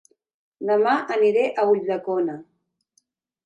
[0.69, 2.41] Dema aniré a Ulldecona